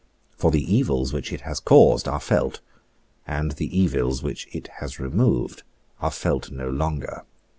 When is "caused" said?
1.59-2.07